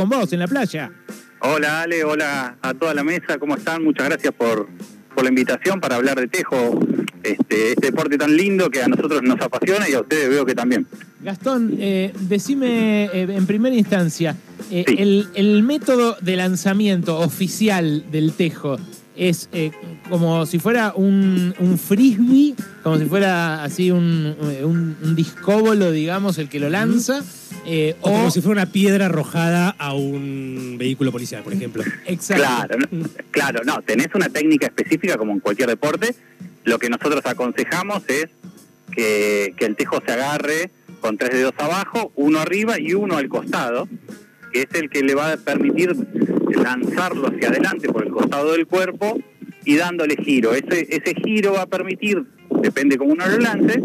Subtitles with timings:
[0.00, 0.90] con vos en la playa.
[1.40, 3.84] Hola Ale, hola a toda la mesa, ¿cómo están?
[3.84, 4.66] Muchas gracias por,
[5.14, 6.80] por la invitación para hablar de tejo,
[7.22, 10.54] este, este deporte tan lindo que a nosotros nos apasiona y a ustedes veo que
[10.54, 10.86] también.
[11.20, 14.36] Gastón, eh, decime eh, en primera instancia,
[14.70, 14.94] eh, Sí.
[14.96, 18.78] el, el método de lanzamiento oficial del tejo
[19.20, 19.70] es eh,
[20.08, 26.38] como si fuera un, un frisbee, como si fuera así un, un, un discóbolo, digamos,
[26.38, 27.22] el que lo lanza,
[27.66, 28.12] eh, O o...
[28.12, 31.84] como si fuera una piedra arrojada a un vehículo policial, por ejemplo.
[32.06, 32.42] Exacto.
[32.42, 36.14] Claro, no, claro, no, tenés una técnica específica como en cualquier deporte.
[36.64, 38.26] Lo que nosotros aconsejamos es
[38.90, 40.70] que, que el tejo se agarre
[41.02, 43.86] con tres dedos abajo, uno arriba y uno al costado,
[44.52, 45.94] que es el que le va a permitir
[46.54, 49.18] lanzarlo hacia adelante por el costado del cuerpo
[49.64, 50.52] y dándole giro.
[50.54, 52.24] Ese, ese giro va a permitir,
[52.62, 53.82] depende cómo uno lo lance,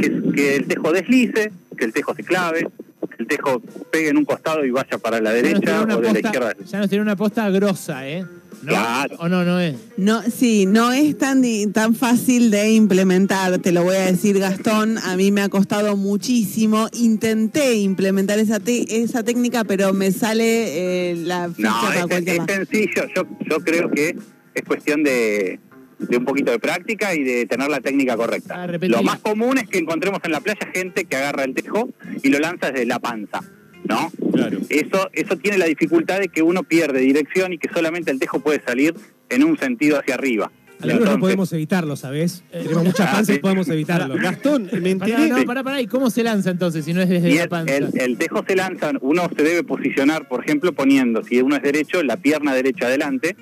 [0.00, 2.68] que, que el tejo deslice, que el tejo se clave,
[3.10, 3.60] que el tejo
[3.90, 6.52] pegue en un costado y vaya para la derecha o de la izquierda.
[6.66, 8.24] Ya nos tiene una posta grosa, ¿eh?
[8.66, 8.72] ¿No?
[8.72, 9.16] Claro.
[9.20, 9.76] ¿O no, no es?
[9.96, 14.38] No, sí, no es tan, di- tan fácil de implementar, te lo voy a decir
[14.40, 20.10] Gastón, a mí me ha costado muchísimo, intenté implementar esa, te- esa técnica, pero me
[20.10, 23.02] sale eh, la ficha No, para es, cualquier es sencillo.
[23.14, 24.16] Yo, yo creo que
[24.54, 25.60] es cuestión de,
[26.00, 28.64] de un poquito de práctica y de tener la técnica correcta.
[28.64, 31.90] Ah, lo más común es que encontremos en la playa gente que agarra el tejo
[32.22, 33.40] y lo lanza desde la panza,
[33.88, 34.10] ¿no?
[34.32, 34.58] Claro.
[34.68, 38.40] Eso, eso tiene la dificultad de que uno pierde dirección y que solamente el tejo
[38.40, 38.94] puede salir
[39.30, 40.50] en un sentido hacia arriba.
[40.78, 42.44] Algunos no Entonces, podemos evitarlo, ¿sabes?
[42.52, 44.14] Tenemos mucha Ah, panza y podemos evitarlo.
[44.16, 45.28] Gastón, me Pará, enteré.
[45.30, 45.80] no, pará, pará.
[45.80, 47.74] ¿Y cómo se lanza entonces si no es desde Y la el, panza?
[47.76, 51.62] el- el tejo se lanza, uno se debe posicionar, por ejemplo, poniendo, si uno es
[51.62, 53.36] derecho, la pierna derecha adelante,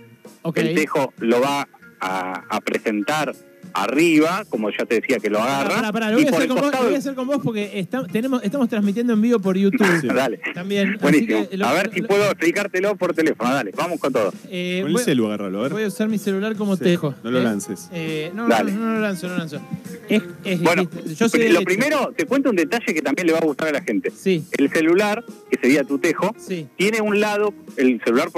[0.54, 1.66] el tejo lo va
[2.00, 3.34] a, a presentar
[3.74, 6.56] arriba, como ya te decía que lo agarra, pará, pará, Lo voy a, hacer con
[6.56, 6.84] vos, lo costado...
[6.84, 9.80] voy a hacer con vos porque está- tenemos, estamos transmitiendo en vivo por YouTube.
[10.14, 10.40] Dale.
[10.54, 10.90] También.
[10.90, 11.48] así Buenísimo.
[11.48, 13.52] que lo- a ver si lo- puedo explicártelo por teléfono.
[13.52, 14.32] Dale, vamos con todo.
[14.48, 15.72] eh, Con el voy, celu agárralo, a ver.
[15.72, 17.14] voy a usar mi celular como Sí, tejo.
[17.24, 17.88] no lo Eh, lances.
[17.92, 18.72] eh, no, no, Dale.
[18.72, 19.60] no, no lo lanzo, no lo lanzo.
[20.08, 20.88] Es, es- Bueno,
[21.18, 21.64] yo soy lo derecho.
[21.64, 24.10] primero, te cuento un detalle que también le va a gustar a la gente.
[24.10, 26.68] Sí, El celular, que sería tu tejo, sí.
[26.76, 28.28] tiene un lado, el celular,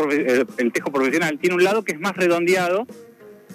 [0.56, 2.86] el tejo profesional, tiene un lado que es más redondeado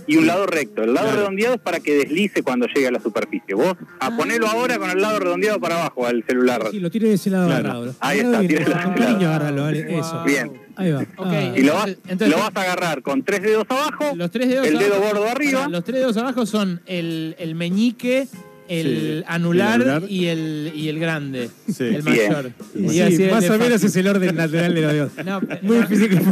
[0.08, 0.84] y un lado recto.
[0.84, 1.22] El lado Claro.
[1.22, 3.54] redondeado es para que deslice cuando llegue a la superficie.
[3.56, 4.18] Vos, a Ah.
[4.18, 6.68] ponelo ahora con el lado redondeado para abajo al celular.
[6.72, 7.70] Sí, lo tiene de ese lado Claro.
[7.70, 7.96] agarrado.
[8.00, 9.06] Ahí Agarrado está, bien, tiene- Con claro.
[9.12, 9.86] cariño agárralo, vale.
[9.88, 10.00] Wow.
[10.00, 10.24] Eso.
[10.26, 10.52] Bien.
[10.76, 11.06] Ahí va.
[11.18, 11.54] Ah.
[11.56, 14.66] Y lo vas, Entonces- lo vas a agarrar con tres dedos abajo, Los tres dedos
[14.68, 15.68] el dedo abajo- gordo arriba.
[15.68, 18.28] Los tres dedos abajo son el, el meñique,
[18.72, 20.12] el Sí, anular, el anular.
[20.12, 21.84] y el y el grande, Sí.
[21.84, 22.52] el mayor.
[22.74, 25.12] Sí, más o menos es el orden lateral de los dedos.
[25.26, 26.16] No, Muy no, difícil que.
[26.20, 26.32] No,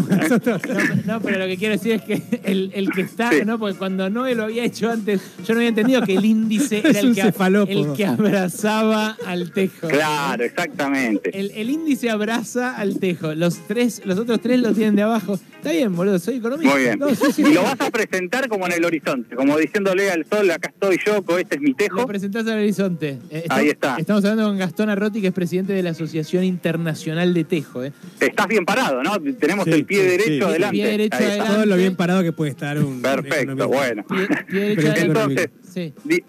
[1.06, 3.42] no, pero lo que quiero decir es que el, el que está, Sí.
[3.46, 3.60] ¿no?
[3.60, 7.00] Porque cuando Noé lo había hecho antes, yo no había entendido que el índice era
[7.00, 7.22] el que,
[7.68, 9.88] el que abrazaba al tejo.
[9.88, 11.38] Claro, exactamente.
[11.38, 13.36] El, el índice abraza al tejo.
[13.36, 15.40] Los tres, los otros tres lo tienen de abajo.
[15.58, 16.74] Está bien, boludo, soy economista.
[16.74, 17.00] Muy bien.
[17.00, 17.42] No, sí, sí.
[17.46, 20.98] Y lo vas a presentar como en el horizonte, como diciéndole al sol, acá estoy
[21.06, 22.08] yo, este es mi Lo tejo.
[22.30, 23.18] Presentás al horizonte.
[23.30, 23.96] Eh, Ahí está.
[23.98, 27.84] Estamos hablando con Gastón Arrotti, que es presidente de la Asociación Internacional de Tejo.
[27.84, 27.92] ¿eh?
[28.20, 29.20] Estás bien parado, ¿no?
[29.40, 30.50] Tenemos Sí, el pie sí, derecho sí.
[30.50, 30.76] adelante.
[30.78, 31.54] Pie derecho adelante.
[31.54, 33.02] Todo lo bien parado que puede estar un.
[33.02, 33.66] Perfecto, economista.
[33.68, 34.04] bueno.
[34.08, 35.42] Pie, pie derecho Pero adelante.
[35.44, 35.94] Entonces, Sí.
[36.04, 36.24] di-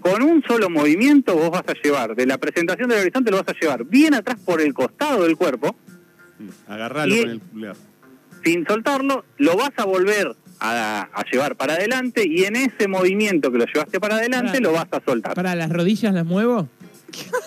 [0.00, 3.48] con un solo movimiento vos vas a llevar, de la presentación del horizonte lo vas
[3.48, 5.76] a llevar bien atrás por el costado del cuerpo,
[6.68, 7.76] Agarralo Y- con el pulgar.
[8.44, 13.50] sin soltarlo, lo vas a volver a, a llevar para adelante y en ese movimiento
[13.52, 15.34] que lo llevaste para adelante lo vas a soltar.
[15.34, 16.68] Para las rodillas las muevo.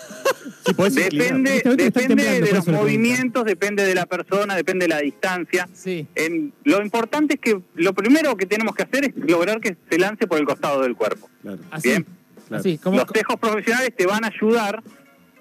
[0.62, 0.74] Sí.
[0.94, 5.68] Depende, depende temblando, de los movimientos, depende de la persona, depende de la distancia.
[5.72, 6.06] Sí.
[6.14, 9.98] En- lo importante es que lo primero que tenemos que hacer es lograr que se
[9.98, 11.28] lance por el costado del cuerpo.
[11.42, 11.58] Claro.
[11.70, 11.88] Así.
[11.88, 12.06] Bien.
[12.46, 12.60] Claro.
[12.60, 12.78] Así.
[12.78, 14.82] Como, Los tejos profesionales te van a ayudar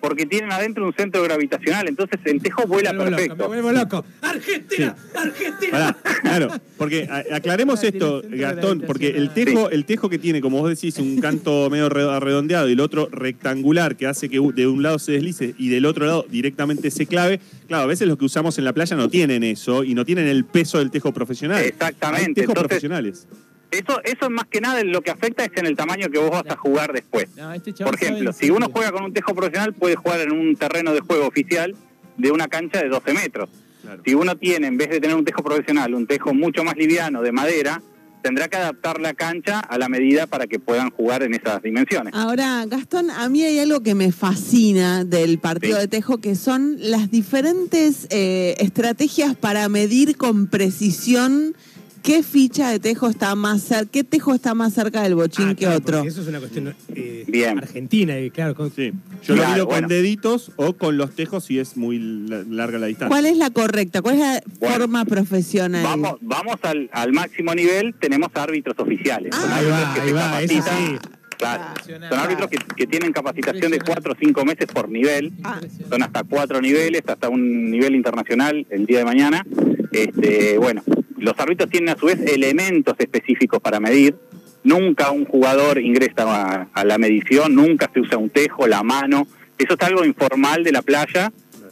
[0.02, 3.50] porque tienen adentro un centro gravitacional, entonces el tejo vuela Me vuelvo loco, perfecto.
[3.50, 4.06] Me vuelvo loco.
[4.22, 4.96] ¡Argentina!
[5.16, 5.72] ¡Argentina!
[5.72, 10.60] Pará, claro, porque a- aclaremos esto, Gastón, porque el tejo, el tejo que tiene, como
[10.60, 14.68] vos decís, un canto medio re- redondeado y el otro rectangular que hace que de
[14.68, 18.18] un lado se deslice y del otro lado directamente se clave, claro, a veces los
[18.18, 21.14] que usamos en la playa no tienen eso y no tienen el peso del tejo
[21.14, 21.64] profesional.
[21.64, 23.28] Exactamente, Hay tejos entonces- profesionales.
[23.72, 26.46] Eso, eso más que nada lo que afecta es en el tamaño que vos vas
[26.50, 27.28] a jugar después.
[27.38, 30.56] No, este Por ejemplo, si uno juega con un tejo profesional, puede jugar en un
[30.56, 31.76] terreno de juego oficial
[32.18, 33.50] de una cancha de 12 metros.
[33.82, 34.02] Claro.
[34.06, 37.22] Si uno tiene, en vez de tener un tejo profesional, un tejo mucho más liviano
[37.22, 37.82] de madera,
[38.22, 42.14] tendrá que adaptar la cancha a la medida para que puedan jugar en esas dimensiones.
[42.14, 45.82] Ahora, Gastón, a mí hay algo que me fascina del partido Sí.
[45.84, 51.56] de Tejo, que son las diferentes eh, estrategias para medir con precisión
[52.04, 53.90] ¿Qué ficha de tejo está más cerca?
[53.92, 56.04] ¿Qué tejo está más cerca del bochín Ah, que claro, otro?
[56.04, 57.58] Eso es una cuestión eh, Bien.
[57.58, 58.92] argentina, y claro, con- Sí.
[59.24, 59.82] Yo lo Claro, mido bueno.
[59.82, 63.10] con deditos o con los tejos si es muy la- larga la distancia.
[63.10, 64.02] ¿Cuál es la correcta?
[64.02, 65.84] ¿Cuál es la Bueno, forma profesional?
[65.84, 69.32] Vamos, vamos al, al máximo nivel, tenemos árbitros oficiales.
[69.36, 70.88] Ah, Son ahí árbitros va, que ahí se va, eso capacitan.
[71.02, 71.10] sí.
[71.38, 71.64] Claro.
[72.10, 73.92] Son árbitros que, que tienen capacitación de Impresionante.
[73.94, 75.32] cuatro o cinco meses por nivel.
[75.44, 75.62] Ah.
[75.90, 79.46] Son hasta cuatro niveles, hasta un nivel internacional el día de mañana.
[79.92, 80.84] Este, bueno,
[81.20, 84.16] los árbitros tienen a su vez elementos específicos para medir.
[84.64, 89.26] Nunca un jugador ingresa a, a la medición, nunca se usa un tejo, la mano.
[89.58, 91.32] Eso es algo informal de la playa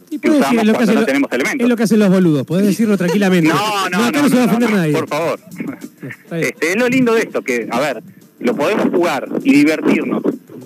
[0.10, 1.64] Y que usamos es lo que cuando no lo- tenemos elementos.
[1.66, 3.50] Es lo que hacen los boludos, podés decirlo tranquilamente.
[3.54, 4.94] No, no, acá no, se va a no, ofender no, nadie.
[4.94, 5.40] por favor.
[6.32, 8.04] Este, es lo lindo de esto, que, a ver,
[8.40, 10.22] lo podemos jugar y divertirnos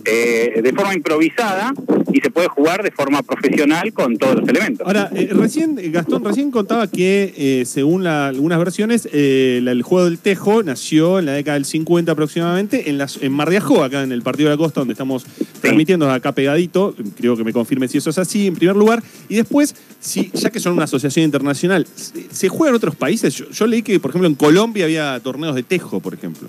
[0.05, 1.73] eh, de forma improvisada
[2.13, 4.85] y se puede jugar de forma profesional con todos los elementos.
[4.85, 9.71] Ahora, eh, recién, eh, Gastón recién contaba que, eh, según la- algunas versiones, eh, la-
[9.71, 13.49] el juego del tejo nació en la década del 50 aproximadamente en, las, en Mar
[13.49, 15.25] de Ajó, acá en el Partido de la Costa, donde estamos
[15.61, 16.95] transmitiendo acá pegadito.
[17.17, 19.01] Creo que me confirme si eso es así, en primer lugar.
[19.29, 23.33] Y después, si, ya que son una asociación internacional, ¿se, se juega en otros países?
[23.35, 26.47] Yo, yo leí que, por ejemplo, en Colombia había torneos de tejo, por ejemplo.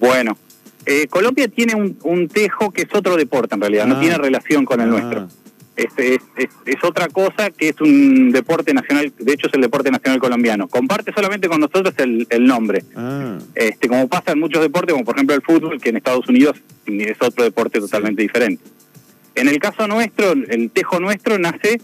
[0.00, 0.36] Bueno,
[0.86, 3.88] eh, Colombia tiene un, un tejo que es otro deporte en realidad, Ah.
[3.94, 4.90] no tiene relación con el Ah.
[4.92, 5.28] nuestro.
[5.76, 9.60] Este es, es, es otra cosa que es un deporte nacional, de hecho es el
[9.60, 10.68] deporte nacional colombiano.
[10.68, 12.82] Comparte solamente con nosotros el, el nombre.
[12.94, 16.26] Ah, Este, como pasa en muchos deportes, como por ejemplo el fútbol, que en Estados
[16.28, 16.56] Unidos
[16.86, 18.62] es otro deporte totalmente diferente.
[19.34, 21.78] En el caso nuestro, el tejo nuestro nace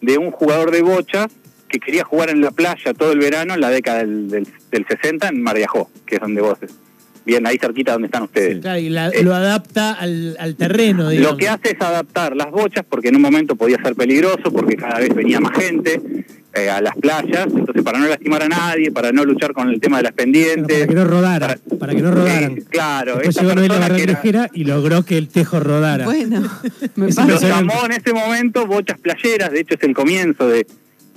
[0.00, 1.28] de un jugador de bocha
[1.68, 4.86] que quería jugar en la playa todo el verano en la década del, del, del
[4.88, 6.58] 60 en Mar de Ajó, que es donde vos,
[7.26, 8.60] bien ahí cerquita donde están ustedes.
[8.60, 11.32] Claro, y la- Eh, lo adapta al, al terreno, digamos.
[11.32, 14.76] Lo que hace es adaptar las bochas, porque en un momento podía ser peligroso, porque
[14.76, 16.00] cada vez venía más gente
[16.54, 19.78] eh, a las playas, entonces para no lastimar a nadie, para no luchar con el
[19.78, 20.74] tema de las pendientes.
[20.78, 22.52] para que no rodaran, para- para que no rodaran.
[22.58, 26.04] Eh, claro, Después llegó la era- y logró que el tejo rodara.
[26.06, 26.40] Bueno,
[26.96, 27.26] me pasa.
[27.26, 30.66] Lo llamó en ese momento bochas playeras, de hecho es el comienzo de,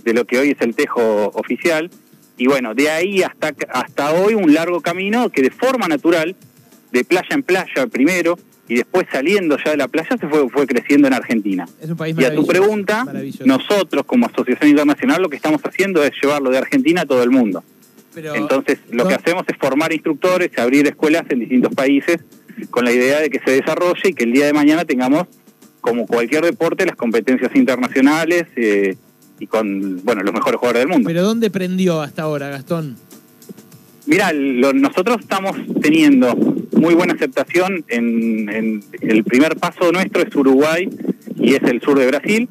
[0.04, 1.90] de lo que hoy es el tejo oficial.
[2.40, 6.36] Y bueno, de ahí hasta, hasta hoy un largo camino que de forma natural,
[6.92, 8.40] de playa en playa primero,
[8.70, 11.68] y después saliendo ya de la playa, se fue, fue creciendo en Argentina.
[11.82, 13.06] Es un país Y a tu pregunta,
[13.46, 17.30] nosotros como Asociación Internacional lo que estamos haciendo es llevarlo de Argentina a todo el
[17.30, 17.64] mundo.
[18.14, 22.20] Pero- Entonces, lo no- que hacemos es formar instructores, abrir escuelas en distintos países
[22.70, 25.26] con la idea de que se desarrolle y que el día de mañana tengamos,
[25.82, 28.96] como cualquier deporte, las competencias internacionales eh,
[29.40, 31.08] y con bueno los mejores jugadores del mundo.
[31.08, 32.96] Pero ¿dónde prendió hasta ahora, Gastón?
[34.06, 36.36] Mira, nosotros estamos teniendo
[36.74, 40.90] muy buena aceptación en, en- el primer paso nuestro es Uruguay
[41.38, 42.50] y es el sur de Brasil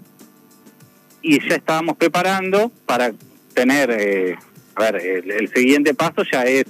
[1.22, 3.12] y ya estábamos preparando para
[3.54, 4.36] tener, eh,
[4.76, 6.64] a ver, el, el siguiente paso ya es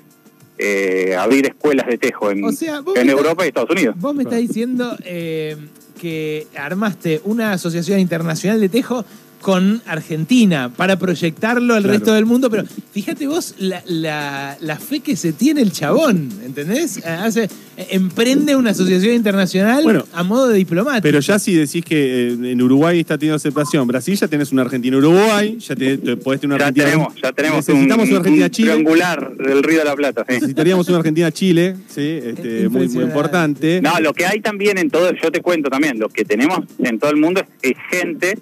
[0.57, 3.95] eh, abrir escuelas de tejo en, O sea, vos en Europa y Estados Unidos.
[3.99, 5.57] Vos me estás diciendo eh,
[6.01, 9.05] que armaste una asociación internacional de tejo
[9.41, 11.99] con Argentina para proyectarlo al Claro.
[11.99, 16.29] resto del mundo, pero fíjate vos la, la- la fe que se tiene el chabón,
[16.45, 17.05] ¿entendés?
[17.07, 17.45] Hace,
[17.77, 21.03] eh, emprende una asociación internacional Bueno, a modo de diplomático.
[21.03, 24.63] Pero ya si decís que eh, en Uruguay está teniendo aceptación, Brasil ya tenés una
[24.63, 26.87] Argentina-Uruguay, ya te, te- podés tener una Ya Argentina.
[26.91, 28.71] tenemos, ya tenemos un, Necesitamos una un Argentina-Chile.
[28.73, 30.25] triangular del Río de la Plata.
[30.29, 30.35] sí.
[30.35, 33.81] Necesitaríamos una Argentina-Chile, sí, este, muy, muy importante.
[33.81, 36.99] No, lo que hay también en todo, yo te cuento también, lo que tenemos en
[36.99, 38.39] todo el mundo es, es gente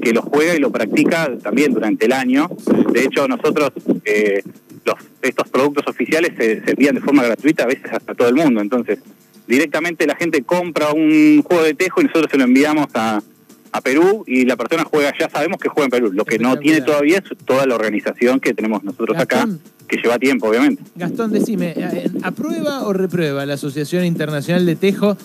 [0.00, 2.48] que lo juega y lo practica también durante el año.
[2.92, 3.72] De hecho, nosotros,
[4.04, 4.42] eh,
[4.84, 8.34] los, estos productos oficiales se, se envían de forma gratuita, a veces hasta todo el
[8.34, 8.60] mundo.
[8.60, 8.98] Entonces,
[9.46, 13.22] directamente la gente compra un juego de tejo y nosotros se lo enviamos a,
[13.72, 16.12] a Perú y la persona juega, ya sabemos que juega en Perú.
[16.12, 19.48] Lo que no tiene todavía es toda la organización que tenemos nosotros acá,
[19.86, 20.82] que lleva tiempo, obviamente.
[20.94, 25.16] Gastón, decime, eh, ¿aprueba o reprueba la Asociación Internacional de Tejo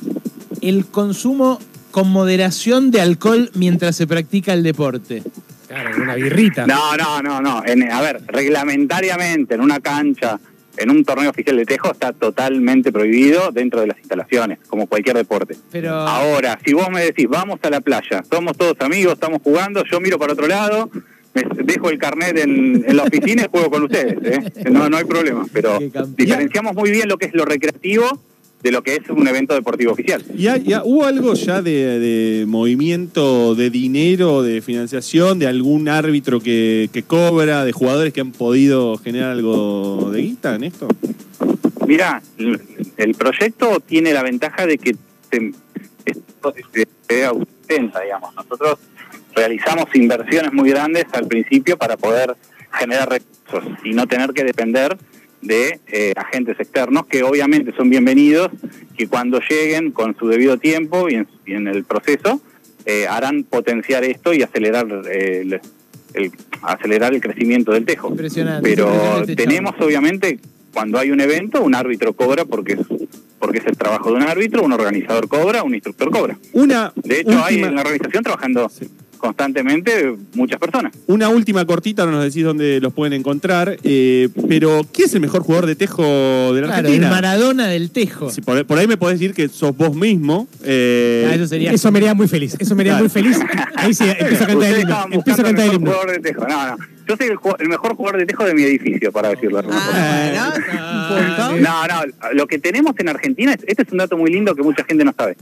[0.61, 1.59] el consumo
[1.93, 5.21] con moderación de alcohol mientras se practica el deporte?
[5.67, 6.65] Claro, una birrita.
[6.65, 7.61] No, no, no, no.
[7.65, 10.39] En- a ver, reglamentariamente en una cancha,
[10.75, 15.15] en un torneo oficial de tejo, está totalmente prohibido dentro de las instalaciones, como cualquier
[15.17, 15.55] deporte.
[15.71, 19.83] Pero Ahora, si vos me decís, vamos a la playa, somos todos amigos, estamos jugando,
[19.85, 20.89] yo miro para otro lado,
[21.35, 24.17] me dejo el carnet en, en la oficina y juego con ustedes.
[24.23, 24.51] ¿eh?
[24.71, 25.45] No, no hay problema.
[25.53, 25.77] Pero
[26.17, 28.19] diferenciamos muy bien lo que es lo recreativo
[28.63, 30.23] de lo que es un evento deportivo oficial.
[30.37, 35.89] ¿Y hay- ya hubo algo ya de, de movimiento de dinero, de financiación, de algún
[35.89, 40.87] árbitro que, que cobra, de jugadores que han podido generar algo de guita en esto?
[41.85, 42.61] Mira, el,
[42.95, 44.95] el proyecto tiene la ventaja de que
[45.29, 45.51] se-
[47.09, 48.33] se ausenta, digamos.
[48.35, 48.79] Nosotros
[49.35, 52.35] realizamos inversiones muy grandes al principio para poder
[52.71, 54.97] generar recursos y no tener que depender
[55.43, 58.49] de eh, agentes externos que obviamente son bienvenidos,
[58.97, 62.41] que cuando lleguen con su debido tiempo y en, y en el proceso
[62.85, 65.53] eh, harán potenciar esto y acelerar eh, el,
[66.13, 66.31] el-
[66.61, 68.09] acelerar el crecimiento del tejo.
[68.09, 70.39] Impresionante, Pero impresionante tenemos obviamente
[70.73, 72.79] cuando hay un evento un árbitro cobra porque es
[73.39, 76.37] porque es el trabajo de un árbitro, un organizador cobra, un instructor cobra.
[76.53, 78.71] Una De hecho hay en la organización trabajando
[79.23, 80.91] constantemente muchas personas.
[81.07, 85.21] Una última cortita, no nos decís dónde los pueden encontrar, eh, pero ¿quién es el
[85.21, 86.03] mejor jugador de tejo
[86.53, 87.09] de la Claro, el Argentina?
[87.09, 88.29] Maradona del Tejo.
[88.29, 90.47] Sí, por, por ahí me podés decir que sos vos mismo.
[90.63, 91.71] eh, Ah, eso sería.
[91.71, 92.55] Eso me haría muy feliz.
[92.59, 93.03] Eso me haría Claro.
[93.05, 93.39] muy feliz.
[93.75, 95.05] Ahí sí, empiezo a cantar el himno.
[95.11, 95.91] Empiezo a cantar el el mejor himno.
[95.91, 96.45] jugador de tejo.
[96.47, 96.77] No, no.
[97.07, 99.61] Yo soy el, el mejor jugador de tejo de mi edificio, para decirlo.
[99.71, 101.61] Ah, un punto.
[101.61, 104.63] No, no, lo que tenemos en Argentina, es- este es un dato muy lindo que
[104.63, 105.35] mucha gente no sabe.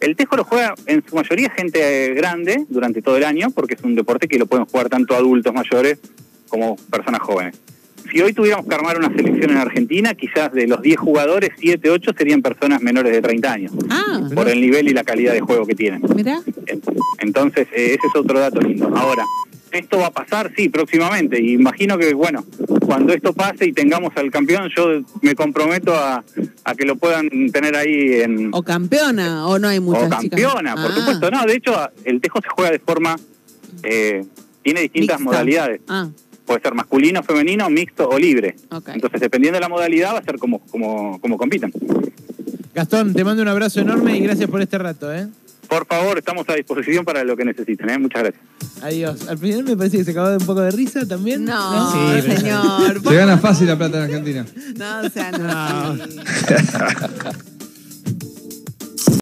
[0.00, 3.82] El tejo lo juega en su mayoría gente grande durante todo el año, porque es
[3.82, 5.98] un deporte que lo pueden jugar tanto adultos mayores
[6.48, 7.60] como personas jóvenes.
[8.10, 11.90] Si hoy tuviéramos que armar una selección en Argentina, quizás de los 10 jugadores, 7,
[11.90, 15.40] 8 serían personas menores de 30 años, Ah, por el nivel y la calidad de
[15.40, 16.00] juego que tienen.
[16.14, 16.40] mira.
[17.18, 18.90] Entonces, eh, ese es otro dato lindo.
[18.96, 19.24] Ahora,
[19.72, 20.52] ¿esto va a pasar?
[20.56, 21.42] Sí, próximamente.
[21.42, 22.44] Y imagino que, bueno,
[22.86, 26.24] cuando esto pase y tengamos al campeón, yo me comprometo a,
[26.70, 28.50] a que lo puedan tener ahí en...
[28.52, 30.40] O campeona, o no hay muchas o chicas.
[30.40, 31.30] campeona, por Ah, supuesto.
[31.30, 31.72] No, de hecho,
[32.04, 33.16] el tejo se juega de forma...
[33.82, 34.24] eh,
[34.62, 35.24] tiene distintas mixta.
[35.32, 35.80] modalidades.
[35.88, 36.08] Ah,
[36.44, 38.56] Puede ser masculino, femenino, mixto o libre.
[38.70, 38.88] ok.
[38.94, 41.72] Entonces, dependiendo de la modalidad, va a ser como, como, como compitan.
[42.74, 45.26] Gastón, te mando un abrazo enorme y gracias por este rato, ¿eh?
[45.68, 47.90] Por favor, estamos a disposición para lo que necesiten.
[47.90, 47.98] ¿eh?
[47.98, 48.42] Muchas gracias.
[48.82, 49.28] Adiós.
[49.28, 51.44] Al final me parece que se acabó de un poco de risa también.
[51.44, 53.02] No, Sí, señor.
[53.02, 54.46] Se gana fácil la plata en Argentina.
[54.76, 56.20] No sean así.